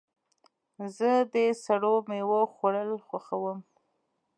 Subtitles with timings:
[0.97, 3.59] زه د سړو میوو خوړل خوښوم.